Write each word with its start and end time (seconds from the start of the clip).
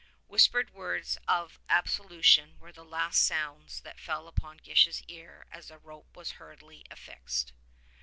Whispered 0.25 0.71
words 0.71 1.19
of 1.27 1.59
absolution 1.69 2.57
were 2.57 2.71
the 2.71 2.83
last 2.83 3.23
sounds 3.23 3.81
that 3.81 3.99
fell 3.99 4.27
upon 4.27 4.57
Gish's 4.57 5.03
ear 5.07 5.45
as 5.51 5.67
the 5.67 5.77
rope 5.77 6.15
was 6.15 6.31
hurriedly 6.41 6.83
affixed. 6.89 7.53